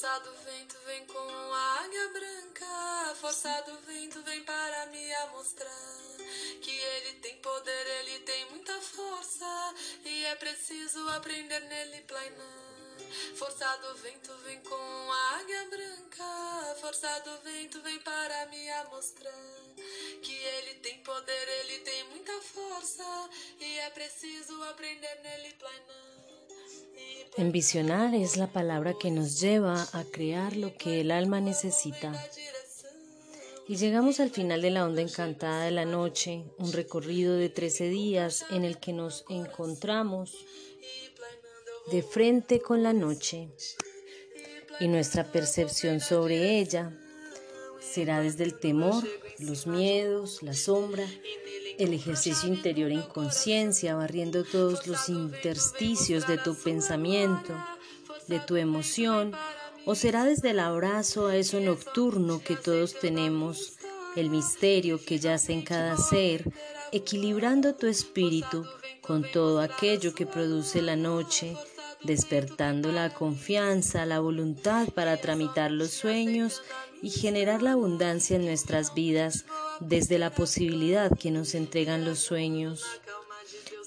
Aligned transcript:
Forçado 0.00 0.32
vento 0.46 0.78
vem 0.86 1.04
com 1.04 1.52
a 1.52 1.80
águia 1.84 2.08
branca, 2.08 3.14
forçado 3.20 3.78
vento 3.80 4.22
vem 4.22 4.42
para 4.44 4.86
me 4.86 5.06
mostrar 5.30 6.16
que 6.62 6.70
ele 6.70 7.18
tem 7.20 7.36
poder, 7.36 7.86
ele 7.98 8.20
tem 8.20 8.46
muita 8.46 8.80
força 8.80 9.74
e 10.02 10.24
é 10.24 10.34
preciso 10.36 11.06
aprender 11.10 11.60
nele 11.60 12.00
plainar. 12.08 12.96
Forçado 13.36 13.94
vento 13.96 14.34
vem 14.38 14.62
com 14.62 15.12
a 15.12 15.38
águia 15.38 15.68
branca, 15.68 16.76
forçado 16.80 17.38
vento 17.44 17.82
vem 17.82 17.98
para 17.98 18.46
me 18.46 18.84
mostrar 18.90 19.74
que 20.22 20.32
ele 20.32 20.76
tem 20.76 21.02
poder, 21.02 21.48
ele 21.60 21.78
tem 21.80 22.04
muita 22.04 22.40
força 22.40 23.28
e 23.58 23.78
é 23.80 23.90
preciso 23.90 24.62
aprender 24.62 25.20
nele 25.22 25.52
plainar. 25.58 26.09
Envisionar 27.36 28.14
es 28.14 28.36
la 28.36 28.48
palabra 28.48 28.94
que 28.98 29.10
nos 29.10 29.40
lleva 29.40 29.86
a 29.92 30.04
crear 30.04 30.56
lo 30.56 30.76
que 30.76 31.00
el 31.00 31.12
alma 31.12 31.40
necesita. 31.40 32.12
Y 33.68 33.76
llegamos 33.76 34.18
al 34.18 34.30
final 34.30 34.60
de 34.62 34.70
la 34.70 34.84
onda 34.84 35.00
encantada 35.00 35.64
de 35.64 35.70
la 35.70 35.84
noche, 35.84 36.44
un 36.58 36.72
recorrido 36.72 37.36
de 37.36 37.48
13 37.48 37.88
días 37.88 38.44
en 38.50 38.64
el 38.64 38.78
que 38.78 38.92
nos 38.92 39.24
encontramos 39.28 40.44
de 41.92 42.02
frente 42.02 42.60
con 42.60 42.82
la 42.82 42.92
noche 42.92 43.48
y 44.80 44.88
nuestra 44.88 45.30
percepción 45.30 46.00
sobre 46.00 46.58
ella 46.58 46.92
será 47.80 48.20
desde 48.20 48.42
el 48.42 48.58
temor, 48.58 49.04
los 49.38 49.68
miedos, 49.68 50.42
la 50.42 50.54
sombra 50.54 51.06
el 51.80 51.94
ejercicio 51.94 52.48
interior 52.48 52.92
en 52.92 53.02
conciencia, 53.02 53.94
barriendo 53.94 54.44
todos 54.44 54.86
los 54.86 55.08
intersticios 55.08 56.26
de 56.26 56.36
tu 56.36 56.54
pensamiento, 56.54 57.54
de 58.28 58.38
tu 58.38 58.56
emoción, 58.56 59.32
o 59.86 59.94
será 59.94 60.24
desde 60.24 60.50
el 60.50 60.60
abrazo 60.60 61.28
a 61.28 61.36
eso 61.36 61.58
nocturno 61.58 62.42
que 62.42 62.56
todos 62.56 62.94
tenemos, 63.00 63.78
el 64.14 64.28
misterio 64.28 65.02
que 65.02 65.18
yace 65.18 65.54
en 65.54 65.62
cada 65.62 65.96
ser, 65.96 66.52
equilibrando 66.92 67.74
tu 67.74 67.86
espíritu 67.86 68.66
con 69.00 69.24
todo 69.30 69.60
aquello 69.60 70.14
que 70.14 70.26
produce 70.26 70.82
la 70.82 70.96
noche, 70.96 71.56
despertando 72.04 72.92
la 72.92 73.14
confianza, 73.14 74.04
la 74.04 74.20
voluntad 74.20 74.88
para 74.88 75.16
tramitar 75.16 75.70
los 75.70 75.90
sueños 75.90 76.62
y 77.02 77.10
generar 77.10 77.62
la 77.62 77.72
abundancia 77.72 78.36
en 78.36 78.44
nuestras 78.44 78.94
vidas 78.94 79.46
desde 79.80 80.18
la 80.18 80.30
posibilidad 80.30 81.10
que 81.16 81.30
nos 81.30 81.54
entregan 81.54 82.04
los 82.04 82.18
sueños. 82.18 82.84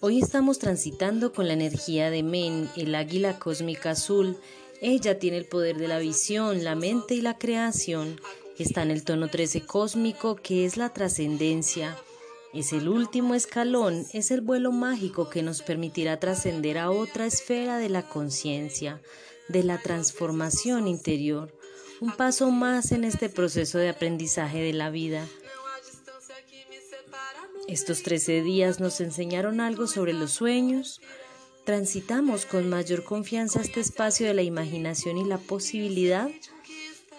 Hoy 0.00 0.20
estamos 0.20 0.58
transitando 0.58 1.32
con 1.32 1.48
la 1.48 1.54
energía 1.54 2.10
de 2.10 2.22
Men, 2.22 2.70
el 2.76 2.94
águila 2.94 3.38
cósmica 3.38 3.90
azul. 3.90 4.36
Ella 4.80 5.18
tiene 5.18 5.38
el 5.38 5.46
poder 5.46 5.76
de 5.76 5.88
la 5.88 5.98
visión, 5.98 6.62
la 6.62 6.76
mente 6.76 7.14
y 7.14 7.20
la 7.20 7.36
creación. 7.36 8.20
Está 8.58 8.82
en 8.82 8.90
el 8.90 9.02
tono 9.02 9.28
13 9.28 9.62
cósmico 9.62 10.36
que 10.36 10.64
es 10.64 10.76
la 10.76 10.92
trascendencia. 10.92 11.96
Es 12.54 12.72
el 12.72 12.88
último 12.88 13.34
escalón, 13.34 14.06
es 14.12 14.30
el 14.30 14.40
vuelo 14.40 14.72
mágico 14.72 15.28
que 15.28 15.42
nos 15.42 15.62
permitirá 15.62 16.18
trascender 16.18 16.78
a 16.78 16.90
otra 16.90 17.26
esfera 17.26 17.78
de 17.78 17.88
la 17.88 18.08
conciencia, 18.08 19.02
de 19.48 19.64
la 19.64 19.78
transformación 19.78 20.86
interior. 20.86 21.52
Un 22.00 22.12
paso 22.12 22.50
más 22.50 22.92
en 22.92 23.04
este 23.04 23.28
proceso 23.28 23.78
de 23.78 23.88
aprendizaje 23.88 24.62
de 24.62 24.72
la 24.72 24.90
vida. 24.90 25.26
Estos 27.66 28.02
13 28.02 28.42
días 28.42 28.80
nos 28.80 29.00
enseñaron 29.00 29.60
algo 29.60 29.86
sobre 29.86 30.14
los 30.14 30.32
sueños. 30.32 31.00
Transitamos 31.64 32.46
con 32.46 32.68
mayor 32.70 33.04
confianza 33.04 33.60
este 33.60 33.80
espacio 33.80 34.26
de 34.26 34.32
la 34.32 34.42
imaginación 34.42 35.18
y 35.18 35.24
la 35.24 35.36
posibilidad. 35.36 36.30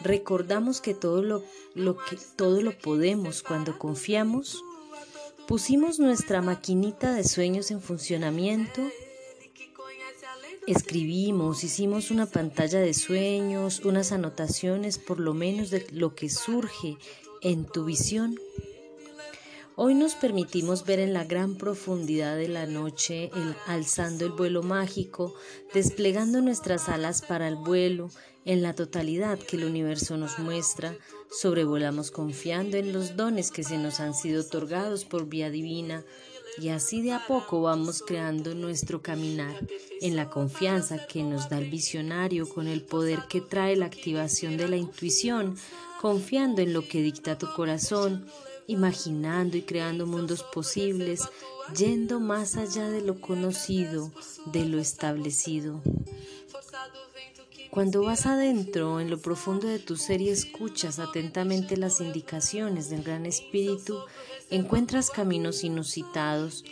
Recordamos 0.00 0.80
que 0.80 0.94
todo 0.94 1.22
lo, 1.22 1.42
que 1.74 2.16
todo 2.36 2.62
lo 2.62 2.78
podemos 2.78 3.42
cuando 3.42 3.76
confiamos. 3.76 4.62
Pusimos 5.48 5.98
nuestra 5.98 6.42
maquinita 6.42 7.12
de 7.14 7.24
sueños 7.24 7.72
en 7.72 7.80
funcionamiento. 7.80 8.82
Escribimos, 10.68 11.64
hicimos 11.64 12.12
una 12.12 12.26
pantalla 12.26 12.78
de 12.78 12.94
sueños, 12.94 13.80
unas 13.84 14.12
anotaciones 14.12 14.98
por 14.98 15.18
lo 15.18 15.34
menos 15.34 15.70
de 15.70 15.86
lo 15.90 16.14
que 16.14 16.28
surge 16.30 16.98
en 17.42 17.64
tu 17.64 17.84
visión. 17.84 18.38
Hoy 19.78 19.94
nos 19.94 20.14
permitimos 20.14 20.86
ver 20.86 21.00
en 21.00 21.12
la 21.12 21.24
gran 21.24 21.56
profundidad 21.56 22.34
de 22.34 22.48
la 22.48 22.64
noche, 22.64 23.30
el, 23.34 23.54
alzando 23.66 24.24
el 24.24 24.32
vuelo 24.32 24.62
mágico, 24.62 25.34
desplegando 25.74 26.40
nuestras 26.40 26.88
alas 26.88 27.20
para 27.20 27.46
el 27.46 27.56
vuelo, 27.56 28.08
en 28.46 28.62
la 28.62 28.74
totalidad 28.74 29.38
que 29.38 29.58
el 29.58 29.64
universo 29.64 30.16
nos 30.16 30.38
muestra, 30.38 30.96
sobrevolamos 31.30 32.10
confiando 32.10 32.78
en 32.78 32.94
los 32.94 33.16
dones 33.16 33.50
que 33.50 33.64
se 33.64 33.76
nos 33.76 34.00
han 34.00 34.14
sido 34.14 34.40
otorgados 34.40 35.04
por 35.04 35.28
vía 35.28 35.50
divina, 35.50 36.06
y 36.58 36.70
así 36.70 37.02
de 37.02 37.12
a 37.12 37.26
poco 37.26 37.60
vamos 37.60 38.02
creando 38.02 38.54
nuestro 38.54 39.02
caminar 39.02 39.60
en 40.00 40.16
la 40.16 40.30
confianza 40.30 41.06
que 41.06 41.22
nos 41.22 41.50
da 41.50 41.58
el 41.58 41.68
visionario 41.68 42.48
con 42.48 42.66
el 42.66 42.80
poder 42.80 43.24
que 43.28 43.42
trae 43.42 43.76
la 43.76 43.84
activación 43.84 44.56
de 44.56 44.68
la 44.68 44.76
intuición, 44.78 45.58
confiando 46.00 46.62
en 46.62 46.72
lo 46.72 46.88
que 46.88 47.02
dicta 47.02 47.36
tu 47.36 47.52
corazón, 47.52 48.24
imaginando 48.66 49.56
y 49.56 49.62
creando 49.62 50.06
mundos 50.06 50.42
posibles, 50.42 51.28
yendo 51.76 52.20
más 52.20 52.56
allá 52.56 52.88
de 52.90 53.02
lo 53.02 53.20
conocido, 53.20 54.10
de 54.52 54.64
lo 54.64 54.78
establecido. 54.78 55.80
Cuando 57.70 58.02
vas 58.02 58.26
adentro, 58.26 59.00
en 59.00 59.10
lo 59.10 59.18
profundo 59.18 59.66
de 59.66 59.78
tu 59.78 59.96
ser 59.96 60.20
y 60.20 60.30
escuchas 60.30 60.98
atentamente 60.98 61.76
las 61.76 62.00
indicaciones 62.00 62.88
del 62.88 63.02
Gran 63.02 63.26
Espíritu, 63.26 63.98
encuentras 64.50 65.10
caminos 65.10 65.62
inusitados, 65.64 66.64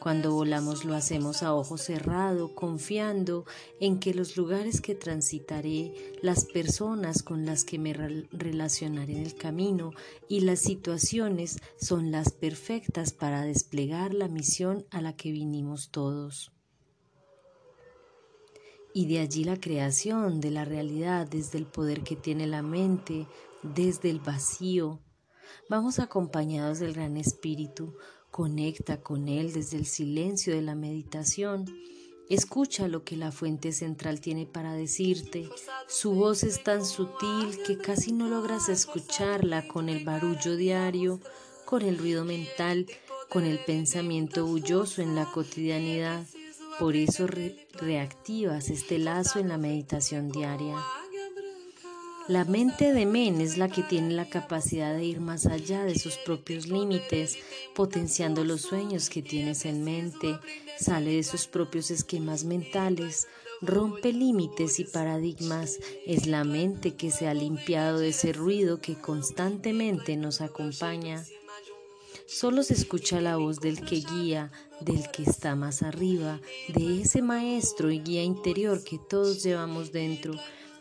cuando 0.00 0.32
volamos 0.32 0.84
lo 0.84 0.94
hacemos 0.94 1.42
a 1.42 1.54
ojo 1.54 1.78
cerrado, 1.78 2.54
confiando 2.54 3.44
en 3.80 3.98
que 3.98 4.14
los 4.14 4.36
lugares 4.36 4.80
que 4.80 4.94
transitaré, 4.94 5.94
las 6.22 6.44
personas 6.44 7.22
con 7.22 7.44
las 7.44 7.64
que 7.64 7.78
me 7.78 7.92
relacionaré 7.92 9.14
en 9.14 9.22
el 9.22 9.34
camino 9.34 9.92
y 10.28 10.40
las 10.40 10.60
situaciones 10.60 11.58
son 11.76 12.12
las 12.12 12.30
perfectas 12.30 13.12
para 13.12 13.42
desplegar 13.42 14.14
la 14.14 14.28
misión 14.28 14.86
a 14.90 15.00
la 15.00 15.16
que 15.16 15.32
vinimos 15.32 15.90
todos. 15.90 16.51
Y 18.94 19.06
de 19.06 19.20
allí 19.20 19.44
la 19.44 19.58
creación 19.58 20.40
de 20.40 20.50
la 20.50 20.64
realidad 20.64 21.26
desde 21.26 21.58
el 21.58 21.66
poder 21.66 22.02
que 22.02 22.16
tiene 22.16 22.46
la 22.46 22.62
mente, 22.62 23.26
desde 23.62 24.10
el 24.10 24.20
vacío. 24.20 25.00
Vamos 25.68 25.98
acompañados 25.98 26.78
del 26.78 26.92
Gran 26.92 27.16
Espíritu, 27.16 27.94
Conecta 28.32 29.02
con 29.02 29.28
Él 29.28 29.52
desde 29.52 29.76
el 29.76 29.84
silencio 29.84 30.54
de 30.54 30.62
la 30.62 30.74
meditación. 30.74 31.66
Escucha 32.30 32.88
lo 32.88 33.04
que 33.04 33.18
la 33.18 33.30
fuente 33.30 33.72
central 33.72 34.22
tiene 34.22 34.46
para 34.46 34.72
decirte. 34.72 35.50
Su 35.86 36.12
voz 36.12 36.42
es 36.42 36.64
tan 36.64 36.82
sutil 36.82 37.58
que 37.66 37.76
casi 37.76 38.10
no 38.10 38.28
logras 38.28 38.70
escucharla 38.70 39.68
con 39.68 39.90
el 39.90 40.02
barullo 40.02 40.56
diario, 40.56 41.20
con 41.66 41.82
el 41.82 41.98
ruido 41.98 42.24
mental, 42.24 42.86
con 43.28 43.44
el 43.44 43.58
pensamiento 43.66 44.46
bulloso 44.46 45.02
en 45.02 45.14
la 45.14 45.30
cotidianidad. 45.30 46.24
Por 46.82 46.96
eso 46.96 47.28
reactivas 47.28 48.68
este 48.68 48.98
lazo 48.98 49.38
en 49.38 49.50
la 49.50 49.56
meditación 49.56 50.32
diaria. 50.32 50.74
La 52.26 52.44
mente 52.44 52.92
de 52.92 53.06
Men 53.06 53.40
es 53.40 53.56
la 53.56 53.68
que 53.68 53.84
tiene 53.84 54.14
la 54.14 54.28
capacidad 54.28 54.92
de 54.92 55.04
ir 55.04 55.20
más 55.20 55.46
allá 55.46 55.84
de 55.84 55.96
sus 55.96 56.16
propios 56.16 56.66
límites, 56.66 57.38
potenciando 57.72 58.42
los 58.42 58.62
sueños 58.62 59.10
que 59.10 59.22
tienes 59.22 59.64
en 59.64 59.84
mente, 59.84 60.40
sale 60.76 61.14
de 61.14 61.22
sus 61.22 61.46
propios 61.46 61.92
esquemas 61.92 62.42
mentales, 62.42 63.28
rompe 63.60 64.12
límites 64.12 64.80
y 64.80 64.84
paradigmas, 64.84 65.78
es 66.04 66.26
la 66.26 66.42
mente 66.42 66.96
que 66.96 67.12
se 67.12 67.28
ha 67.28 67.34
limpiado 67.34 68.00
de 68.00 68.08
ese 68.08 68.32
ruido 68.32 68.80
que 68.80 68.96
constantemente 68.96 70.16
nos 70.16 70.40
acompaña. 70.40 71.22
Solo 72.32 72.62
se 72.62 72.72
escucha 72.72 73.20
la 73.20 73.36
voz 73.36 73.60
del 73.60 73.84
que 73.84 73.96
guía, 73.96 74.50
del 74.80 75.10
que 75.10 75.22
está 75.22 75.54
más 75.54 75.82
arriba, 75.82 76.40
de 76.68 77.02
ese 77.02 77.20
maestro 77.20 77.90
y 77.90 78.00
guía 78.00 78.22
interior 78.22 78.82
que 78.82 78.98
todos 78.98 79.42
llevamos 79.42 79.92
dentro 79.92 80.34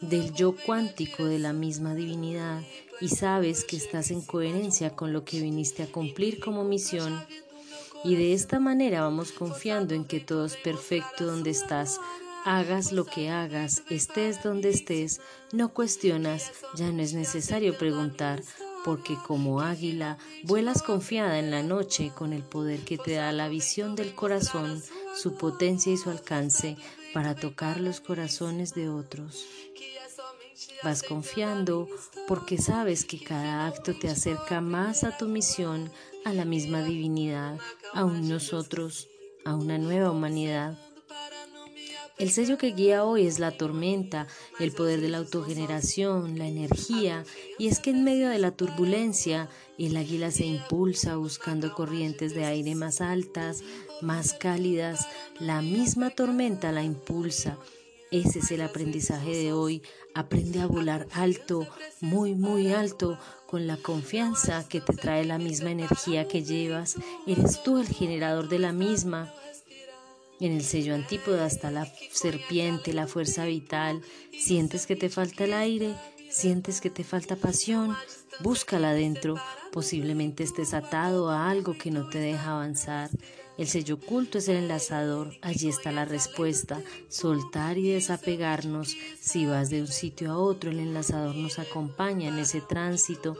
del 0.00 0.32
yo 0.32 0.56
cuántico 0.64 1.26
de 1.26 1.38
la 1.38 1.52
misma 1.52 1.94
divinidad 1.94 2.62
y 2.98 3.08
sabes 3.08 3.64
que 3.64 3.76
estás 3.76 4.10
en 4.10 4.22
coherencia 4.22 4.96
con 4.96 5.12
lo 5.12 5.26
que 5.26 5.42
viniste 5.42 5.82
a 5.82 5.92
cumplir 5.92 6.40
como 6.40 6.64
misión. 6.64 7.22
Y 8.04 8.16
de 8.16 8.32
esta 8.32 8.58
manera 8.58 9.02
vamos 9.02 9.30
confiando 9.30 9.94
en 9.94 10.06
que 10.06 10.20
todo 10.20 10.46
es 10.46 10.56
perfecto 10.56 11.26
donde 11.26 11.50
estás. 11.50 12.00
Hagas 12.46 12.90
lo 12.90 13.04
que 13.04 13.28
hagas, 13.28 13.82
estés 13.90 14.42
donde 14.42 14.70
estés, 14.70 15.20
no 15.52 15.74
cuestionas, 15.74 16.52
ya 16.74 16.90
no 16.90 17.02
es 17.02 17.12
necesario 17.12 17.76
preguntar, 17.76 18.42
porque 18.84 19.16
como 19.16 19.60
águila 19.62 20.18
vuelas 20.44 20.82
confiada 20.82 21.38
en 21.38 21.50
la 21.50 21.62
noche 21.62 22.12
con 22.14 22.32
el 22.32 22.42
poder 22.42 22.80
que 22.80 22.98
te 22.98 23.14
da 23.14 23.32
la 23.32 23.48
visión 23.48 23.96
del 23.96 24.14
corazón, 24.14 24.82
su 25.16 25.34
potencia 25.34 25.92
y 25.92 25.96
su 25.96 26.10
alcance 26.10 26.76
para 27.14 27.34
tocar 27.34 27.80
los 27.80 28.00
corazones 28.00 28.74
de 28.74 28.90
otros. 28.90 29.46
Vas 30.82 31.02
confiando 31.02 31.88
porque 32.28 32.58
sabes 32.58 33.04
que 33.04 33.22
cada 33.22 33.66
acto 33.66 33.94
te 33.98 34.08
acerca 34.08 34.60
más 34.60 35.02
a 35.02 35.16
tu 35.16 35.28
misión, 35.28 35.90
a 36.24 36.32
la 36.32 36.44
misma 36.44 36.82
divinidad, 36.82 37.58
a 37.94 38.04
un 38.04 38.28
nosotros, 38.28 39.08
a 39.46 39.54
una 39.54 39.78
nueva 39.78 40.10
humanidad. 40.10 40.78
El 42.16 42.30
sello 42.30 42.58
que 42.58 42.72
guía 42.72 43.04
hoy 43.04 43.26
es 43.26 43.40
la 43.40 43.50
tormenta, 43.50 44.28
el 44.60 44.70
poder 44.70 45.00
de 45.00 45.08
la 45.08 45.18
autogeneración, 45.18 46.38
la 46.38 46.46
energía, 46.46 47.24
y 47.58 47.66
es 47.66 47.80
que 47.80 47.90
en 47.90 48.04
medio 48.04 48.28
de 48.28 48.38
la 48.38 48.52
turbulencia 48.52 49.48
el 49.78 49.96
águila 49.96 50.30
se 50.30 50.44
impulsa 50.44 51.16
buscando 51.16 51.74
corrientes 51.74 52.32
de 52.32 52.44
aire 52.44 52.76
más 52.76 53.00
altas, 53.00 53.64
más 54.00 54.32
cálidas, 54.32 55.08
la 55.40 55.60
misma 55.60 56.10
tormenta 56.10 56.70
la 56.70 56.84
impulsa. 56.84 57.58
Ese 58.12 58.38
es 58.38 58.52
el 58.52 58.60
aprendizaje 58.60 59.34
de 59.34 59.52
hoy. 59.52 59.82
Aprende 60.14 60.60
a 60.60 60.66
volar 60.66 61.08
alto, 61.14 61.66
muy, 62.00 62.36
muy 62.36 62.72
alto, 62.72 63.18
con 63.48 63.66
la 63.66 63.76
confianza 63.76 64.68
que 64.68 64.80
te 64.80 64.94
trae 64.94 65.24
la 65.24 65.38
misma 65.38 65.72
energía 65.72 66.28
que 66.28 66.44
llevas. 66.44 66.94
Eres 67.26 67.64
tú 67.64 67.78
el 67.78 67.88
generador 67.88 68.48
de 68.48 68.60
la 68.60 68.72
misma. 68.72 69.34
En 70.40 70.52
el 70.52 70.62
sello 70.62 70.94
antípoda 70.94 71.46
está 71.46 71.70
la 71.70 71.86
serpiente, 72.12 72.92
la 72.92 73.06
fuerza 73.06 73.44
vital. 73.44 74.02
Sientes 74.32 74.86
que 74.86 74.96
te 74.96 75.08
falta 75.08 75.44
el 75.44 75.54
aire, 75.54 75.94
sientes 76.28 76.80
que 76.80 76.90
te 76.90 77.04
falta 77.04 77.36
pasión, 77.36 77.96
búscala 78.40 78.90
adentro. 78.90 79.36
Posiblemente 79.72 80.42
estés 80.42 80.74
atado 80.74 81.30
a 81.30 81.50
algo 81.50 81.76
que 81.78 81.90
no 81.90 82.08
te 82.08 82.18
deja 82.18 82.52
avanzar. 82.52 83.10
El 83.56 83.68
sello 83.68 83.94
oculto 83.94 84.38
es 84.38 84.48
el 84.48 84.56
enlazador. 84.56 85.32
Allí 85.40 85.68
está 85.68 85.92
la 85.92 86.04
respuesta. 86.04 86.82
Soltar 87.08 87.78
y 87.78 87.88
desapegarnos. 87.90 88.96
Si 89.20 89.46
vas 89.46 89.70
de 89.70 89.82
un 89.82 89.86
sitio 89.86 90.32
a 90.32 90.38
otro, 90.38 90.70
el 90.70 90.80
enlazador 90.80 91.36
nos 91.36 91.60
acompaña 91.60 92.28
en 92.28 92.38
ese 92.38 92.60
tránsito 92.60 93.36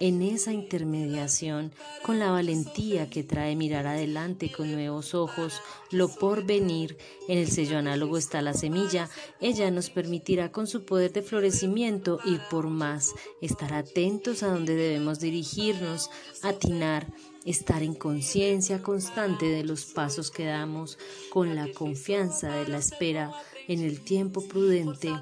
en 0.00 0.22
esa 0.22 0.52
intermediación, 0.52 1.72
con 2.02 2.18
la 2.18 2.30
valentía 2.30 3.10
que 3.10 3.24
trae 3.24 3.56
mirar 3.56 3.86
adelante 3.86 4.50
con 4.50 4.72
nuevos 4.72 5.14
ojos, 5.14 5.60
lo 5.90 6.08
por 6.08 6.44
venir, 6.44 6.96
en 7.28 7.38
el 7.38 7.50
sello 7.50 7.78
análogo 7.78 8.16
está 8.16 8.42
la 8.42 8.54
semilla, 8.54 9.08
ella 9.40 9.70
nos 9.70 9.90
permitirá 9.90 10.52
con 10.52 10.66
su 10.66 10.84
poder 10.84 11.12
de 11.12 11.22
florecimiento 11.22 12.20
ir 12.24 12.40
por 12.50 12.68
más, 12.68 13.12
estar 13.40 13.72
atentos 13.74 14.42
a 14.42 14.48
donde 14.48 14.74
debemos 14.74 15.20
dirigirnos, 15.20 16.10
atinar, 16.42 17.06
estar 17.44 17.82
en 17.82 17.94
conciencia 17.94 18.82
constante 18.82 19.46
de 19.46 19.64
los 19.64 19.86
pasos 19.86 20.30
que 20.30 20.44
damos, 20.44 20.98
con 21.30 21.54
la 21.54 21.72
confianza 21.72 22.54
de 22.54 22.68
la 22.68 22.78
espera 22.78 23.32
en 23.66 23.82
el 23.82 24.00
tiempo 24.00 24.46
prudente 24.46 25.12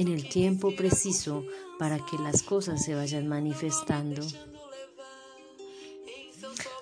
en 0.00 0.08
el 0.08 0.26
tiempo 0.30 0.74
preciso 0.74 1.44
para 1.78 1.98
que 1.98 2.16
las 2.16 2.42
cosas 2.42 2.82
se 2.82 2.94
vayan 2.94 3.28
manifestando. 3.28 4.22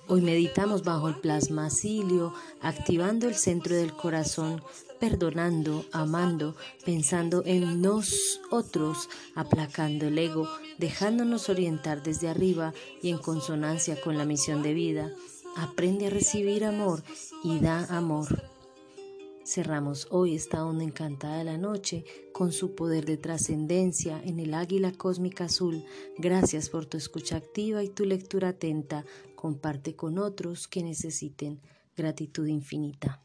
Hoy 0.06 0.20
meditamos 0.20 0.84
bajo 0.84 1.08
el 1.08 1.16
plasmacilio, 1.16 2.32
activando 2.62 3.26
el 3.26 3.34
centro 3.34 3.74
del 3.74 3.92
corazón, 3.92 4.62
perdonando, 5.00 5.84
amando, 5.90 6.54
pensando 6.84 7.42
en 7.44 7.82
nosotros, 7.82 9.08
aplacando 9.34 10.06
el 10.06 10.16
ego, 10.16 10.48
dejándonos 10.78 11.48
orientar 11.48 12.04
desde 12.04 12.28
arriba 12.28 12.72
y 13.02 13.10
en 13.10 13.18
consonancia 13.18 14.00
con 14.00 14.16
la 14.16 14.26
misión 14.26 14.62
de 14.62 14.74
vida. 14.74 15.10
Aprende 15.56 16.06
a 16.06 16.10
recibir 16.10 16.64
amor 16.64 17.02
y 17.42 17.58
da 17.58 17.84
amor. 17.86 18.57
Cerramos 19.48 20.08
hoy 20.10 20.34
esta 20.34 20.62
onda 20.62 20.84
encantada 20.84 21.38
de 21.38 21.44
la 21.44 21.56
noche 21.56 22.04
con 22.34 22.52
su 22.52 22.74
poder 22.74 23.06
de 23.06 23.16
trascendencia 23.16 24.20
en 24.22 24.40
el 24.40 24.52
águila 24.52 24.92
cósmica 24.92 25.44
azul. 25.44 25.86
Gracias 26.18 26.68
por 26.68 26.84
tu 26.84 26.98
escucha 26.98 27.36
activa 27.36 27.82
y 27.82 27.88
tu 27.88 28.04
lectura 28.04 28.50
atenta. 28.50 29.06
Comparte 29.34 29.96
con 29.96 30.18
otros 30.18 30.68
que 30.68 30.82
necesiten 30.82 31.62
gratitud 31.96 32.46
infinita. 32.46 33.22